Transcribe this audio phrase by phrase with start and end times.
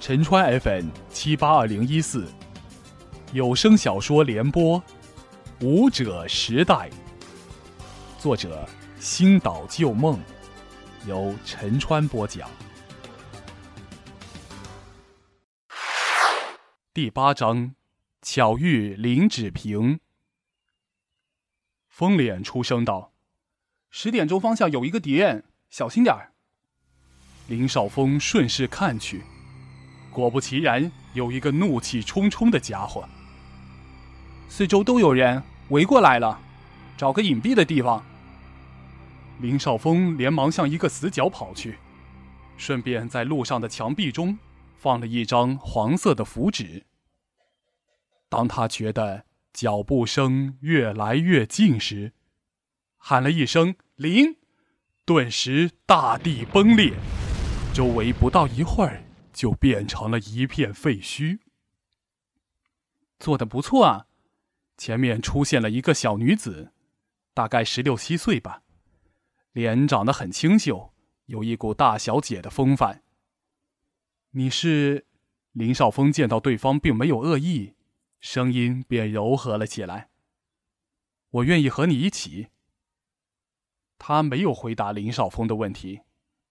[0.00, 2.30] 陈川 FM 七八二零一四
[3.32, 4.78] 有声小说联播，
[5.62, 6.74] 《舞者时代》，
[8.18, 8.68] 作者
[9.00, 10.20] 星岛旧梦，
[11.06, 12.50] 由陈川播讲。
[16.92, 17.74] 第八章，
[18.20, 20.00] 巧遇林芷平。
[21.88, 23.14] 风脸出声道
[23.88, 26.32] ：“十点钟方向有一个敌人，小心点儿。”
[27.48, 29.22] 林少峰顺势看去。
[30.10, 33.08] 果不其然，有一个怒气冲冲的家伙。
[34.48, 36.40] 四周都有人围过来了，
[36.96, 38.04] 找个隐蔽的地方。
[39.40, 41.78] 林少峰连忙向一个死角跑去，
[42.56, 44.38] 顺便在路上的墙壁中
[44.76, 46.84] 放了一张黄色的符纸。
[48.28, 52.12] 当他觉得脚步声越来越近时，
[52.96, 54.36] 喊了一声“林”，
[55.04, 56.92] 顿时大地崩裂，
[57.74, 59.04] 周围不到一会儿。
[59.34, 61.40] 就变成了一片废墟。
[63.18, 64.06] 做的不错啊！
[64.78, 66.70] 前面出现了一个小女子，
[67.34, 68.62] 大概十六七岁吧，
[69.50, 70.94] 脸长得很清秀，
[71.26, 73.02] 有一股大小姐的风范。
[74.30, 75.04] 你是
[75.50, 76.12] 林少峰？
[76.12, 77.74] 见到对方并没有恶意，
[78.20, 80.10] 声音便柔和了起来。
[81.30, 82.50] 我愿意和你一起。
[83.98, 86.02] 他没有回答林少峰的问题，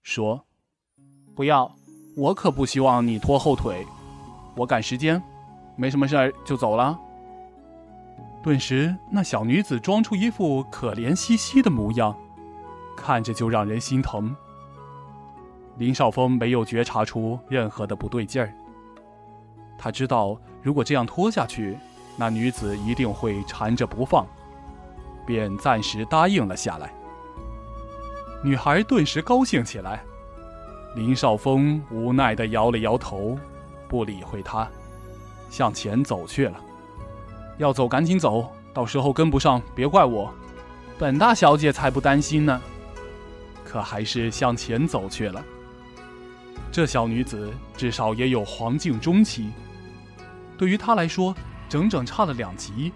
[0.02, 0.46] 说
[1.36, 1.70] ：“不要。”
[2.16, 3.84] 我可不希望你拖后腿，
[4.56, 5.20] 我赶时间，
[5.76, 6.96] 没什么事儿就走了。
[8.44, 12.16] 顿时，那小女子装出一副可怜兮兮的模样，
[12.96, 14.36] 看着就让人心疼。
[15.78, 18.54] 林少峰没有觉察出任何的不对劲儿，
[19.76, 21.76] 他知道如果这样拖下去，
[22.16, 24.24] 那女子一定会缠着不放，
[25.26, 26.94] 便暂时答应了下来。
[28.44, 30.04] 女孩顿时高兴起来。
[30.96, 33.38] 林少峰无奈的摇了摇头，
[33.88, 34.68] 不理会他，
[35.50, 36.60] 向前走去了。
[37.58, 40.32] 要走赶紧走，到时候跟不上别怪我。
[40.98, 42.62] 本大小姐才不担心呢。
[43.64, 45.44] 可还是向前走去了。
[46.72, 49.52] 这小女子至少也有黄境中期，
[50.58, 51.36] 对于她来说，
[51.68, 52.92] 整整差了两级。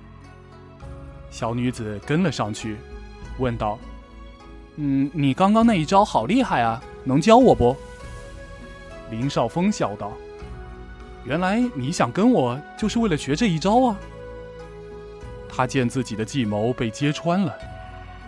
[1.32, 2.78] 小女子跟了上去，
[3.40, 3.80] 问道
[4.78, 7.76] ：“嗯，你刚刚那一招好厉害啊，能教我不？”
[9.10, 10.12] 林少峰笑道
[11.24, 13.98] ：“原来你想跟我，就是为了学这一招啊！”
[15.50, 17.58] 他见自己的计谋被揭穿了，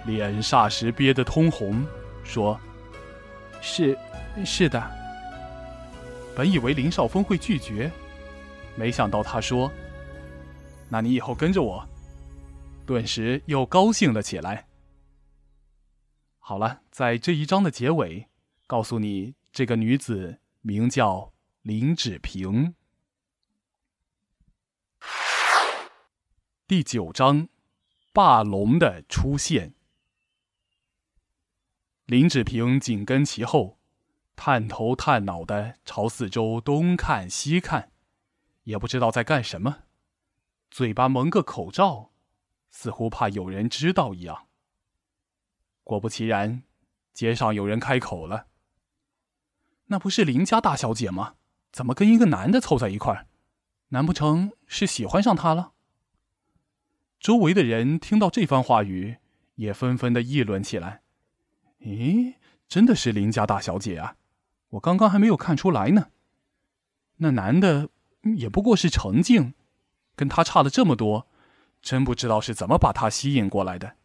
[0.05, 1.85] 脸霎时憋得通红，
[2.23, 2.59] 说
[3.61, 3.97] ：“是，
[4.45, 4.81] 是的。”
[6.35, 7.91] 本以为林少峰会拒绝，
[8.75, 9.69] 没想到他说
[10.87, 11.85] ：“那你以后跟着我。”
[12.87, 14.65] 顿时又高兴了起来。
[16.39, 18.27] 好了，在这一章的结尾，
[18.65, 20.39] 告诉你这个女子。
[20.61, 22.75] 名叫林芷平。
[26.67, 27.47] 第九章，
[28.11, 29.73] 霸龙的出现。
[32.03, 33.79] 林芷平紧跟其后，
[34.35, 37.93] 探头探脑的朝四周东看西看，
[38.63, 39.83] 也不知道在干什么，
[40.69, 42.11] 嘴巴蒙个口罩，
[42.69, 44.47] 似乎怕有人知道一样。
[45.85, 46.63] 果不其然，
[47.13, 48.48] 街上有人开口了。
[49.89, 51.35] 那不是林家大小姐吗？
[51.71, 53.27] 怎么跟一个男的凑在一块儿？
[53.89, 55.73] 难不成是喜欢上他了？
[57.19, 59.17] 周围的人听到这番话语，
[59.55, 61.01] 也纷纷的议论起来。
[61.81, 62.35] 咦，
[62.67, 64.15] 真的是林家大小姐啊！
[64.69, 66.07] 我刚刚还没有看出来呢。
[67.17, 67.89] 那男的
[68.37, 69.53] 也不过是程静，
[70.15, 71.27] 跟他差了这么多，
[71.81, 73.95] 真不知道是怎么把他吸引过来的。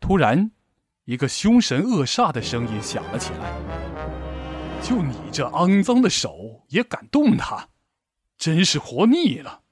[0.00, 0.50] 突然，
[1.04, 3.81] 一个凶神恶煞的声音响了起来。
[4.82, 7.68] 就你这肮脏的手也敢动他，
[8.36, 9.62] 真是活腻了。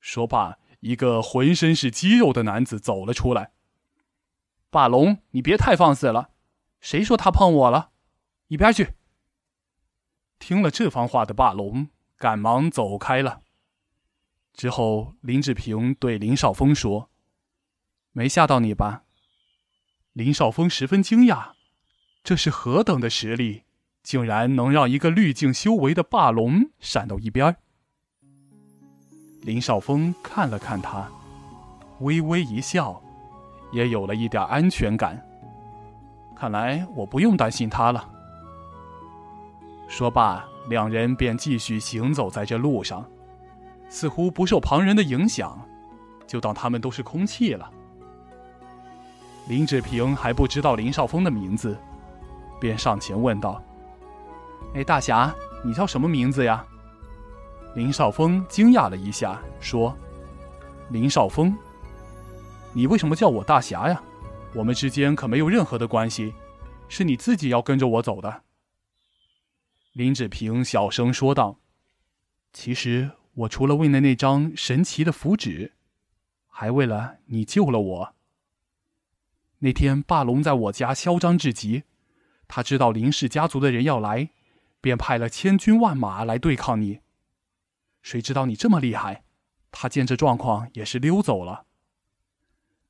[0.00, 3.52] 说罢，一个浑身是肌肉的男子走了出来。
[4.70, 6.30] 霸龙，你别太放肆了！
[6.80, 7.90] 谁说他碰我了？
[8.48, 8.94] 一边去！
[10.38, 13.42] 听了这番话的霸龙赶忙走开了。
[14.54, 17.10] 之后，林志平对林少峰说
[18.12, 19.04] ：“没吓到你吧？”
[20.14, 21.52] 林少峰十分惊讶，
[22.24, 23.65] 这是何等的实力！
[24.06, 27.56] 竟然能让一个滤镜修为的霸龙闪到一边
[29.42, 31.08] 林少峰看了看他，
[31.98, 33.02] 微微一笑，
[33.72, 35.20] 也有了一点安全感。
[36.36, 38.08] 看来我不用担心他了。
[39.88, 43.04] 说罢，两人便继续行走在这路上，
[43.88, 45.60] 似乎不受旁人的影响，
[46.28, 47.68] 就当他们都是空气了。
[49.48, 51.76] 林志平还不知道林少峰的名字。
[52.60, 53.60] 便上前问道
[54.74, 55.34] ：“哎，大侠，
[55.64, 56.66] 你叫什么名字呀？”
[57.74, 59.96] 林少峰惊讶了一下，说
[60.90, 61.56] ：“林少峰，
[62.72, 64.02] 你为什么叫我大侠呀？
[64.54, 66.32] 我们之间可没有任何的关系，
[66.88, 68.42] 是你自己要跟着我走的。”
[69.92, 71.58] 林志平小声说道
[72.52, 75.72] ：“其实我除了为了那张神奇的符纸，
[76.46, 78.14] 还为了你救了我。
[79.58, 81.82] 那天霸龙在我家嚣张至极，
[82.46, 84.30] 他知道林氏家族的人要来，
[84.86, 87.00] 便派了千军万马来对抗你。”
[88.02, 89.24] 谁知道你这么厉害？
[89.72, 91.66] 他见这状况也是溜走了。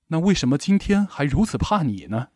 [0.08, 2.28] 那为什么今天还如此怕你呢？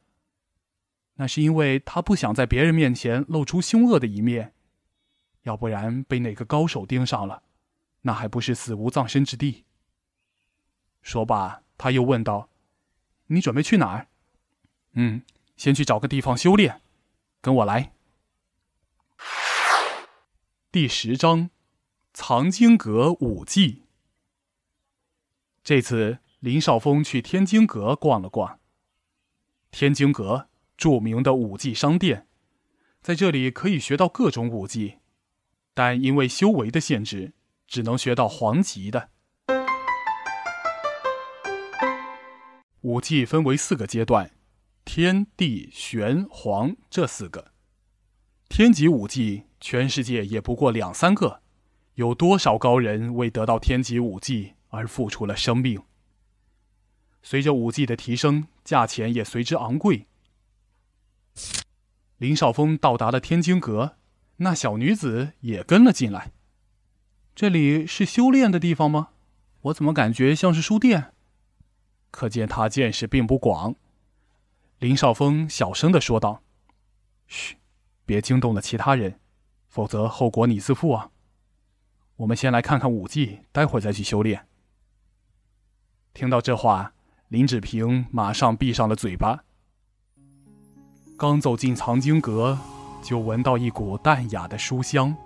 [1.17, 4.55] 那是因为他不想在别人面前露出凶恶的一面，
[5.43, 7.43] 要不然被哪个高手盯上了，
[8.01, 9.67] 那还不是死无葬身之地。
[11.03, 12.49] 说罢，他又问道
[13.29, 14.09] ：“你准备去哪儿
[14.95, 15.21] ？”“嗯，
[15.59, 16.81] 先去找个地方修炼，
[17.43, 17.93] 跟我来。”
[20.73, 21.51] 第十章。
[22.13, 23.87] 藏经阁武技。
[25.65, 28.61] 这次林少峰去天津阁逛了逛。
[29.73, 32.29] 天津阁著名的武技商店，
[33.03, 34.99] 在这里可以学到各种武技，
[35.75, 37.33] 但因为修为的限制，
[37.67, 39.11] 只能学到黄级的。
[42.83, 44.31] 武技分为四个阶段：
[44.85, 47.51] 天地玄黄这四个。
[48.51, 51.41] 天级武技，全世界也不过两三个。
[51.95, 55.81] 有多少高人为得到天级武技而付出了生命？
[57.23, 60.09] 随着武技的提升，价钱也随之昂贵。
[62.19, 63.97] 林少峰到达了天津阁，
[64.39, 66.33] 那小女子也跟了进来。
[67.37, 69.11] 这里是修炼的地方吗？
[69.63, 71.15] 我怎么感觉像是书店？
[72.11, 73.77] 可见他见识并不广。
[74.81, 76.43] 林少峰小声的说道
[77.29, 77.57] ：“嘘，
[78.11, 79.21] 别惊动了其他人，
[79.69, 81.11] 否则后果你自负啊。”
[82.19, 84.49] 我们先来看看武技，待会儿再去修炼。
[86.13, 86.93] 听到这话，
[87.29, 89.45] 林志平马上闭上了嘴巴。
[91.17, 92.59] 刚走进藏经阁，
[93.01, 95.17] 就闻到一股淡雅的书香。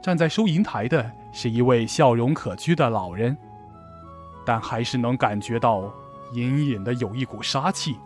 [0.00, 3.36] 站在收银台的是一位笑容可掬的老人，
[4.46, 5.92] 但还是能感觉到
[6.32, 7.98] 隐隐的有一股杀气。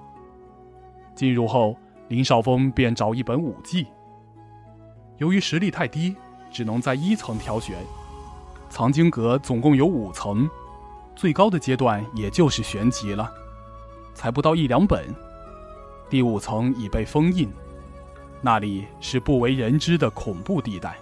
[1.14, 1.76] 进入后，
[2.10, 3.86] 林少峰便找一本武技。
[5.16, 6.14] 由于实力太低。
[6.52, 7.78] 只能在一层挑选，
[8.68, 10.50] 藏经阁总共有五层，
[11.14, 13.32] 最高的阶段也就是玄级了，
[14.14, 15.06] 才不到一两本。
[16.08, 17.48] 第五层已被封印，
[18.42, 20.96] 那里是不为人知的恐怖地带，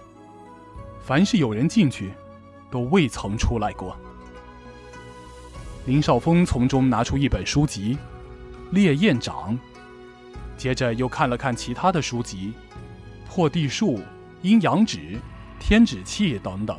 [0.99, 2.13] 凡是有人进去，
[2.69, 3.97] 都未曾出来过。
[5.85, 7.95] 林少峰从中拿出一本书籍
[8.69, 9.57] 《烈焰掌》，
[10.59, 12.53] 接着又看了看其他的书籍，
[13.27, 13.97] 《破地术》
[14.43, 14.97] 《阴阳指》。
[15.61, 16.77] 天指器等等，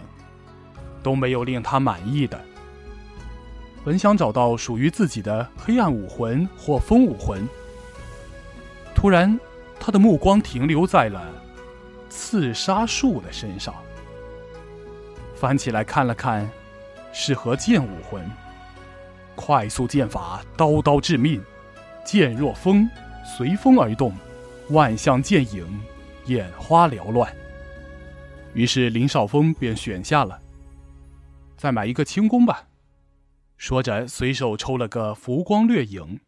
[1.03, 2.41] 都没有令他满意的。
[3.85, 7.47] 本想找到属于自己的黑暗武魂或风武魂，
[8.95, 9.39] 突然，
[9.79, 11.23] 他的目光停留在了
[12.09, 13.75] 刺杀术的身上。
[15.35, 16.51] 翻起来看了看，
[17.13, 18.27] 是和剑武魂。
[19.37, 21.43] 快速剑法，刀刀致命，
[22.03, 22.89] 剑若风，
[23.37, 24.13] 随风而动，
[24.71, 25.81] 万象剑影，
[26.27, 27.33] 眼花缭乱。
[28.55, 30.43] 于是林少峰便选下了，
[31.57, 32.67] 再买一个轻功吧。
[33.57, 36.21] 说着，随手抽了个浮光掠影，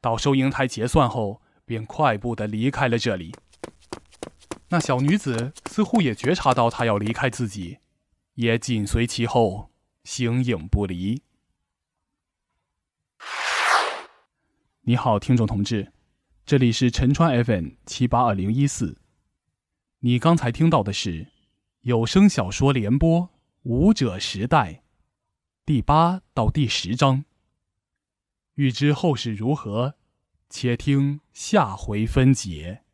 [0.00, 3.34] 到收银台结算后，便快步的离开了这里。
[4.70, 7.78] 那小女子似乎也觉察到他要离开自己，
[8.34, 9.70] 也紧随其后，
[10.04, 11.22] 形影不离。
[14.80, 15.92] 你好，听众同志，
[16.46, 18.98] 这里是陈川 FM 七八二零一四，
[19.98, 21.26] 你刚才听到的是。
[21.80, 23.22] 有声小说联播
[23.64, 24.72] 《舞者时代》
[25.64, 27.24] 第八到第十章。
[28.54, 29.94] 欲知后事如何，
[30.48, 32.84] 且听下回分解。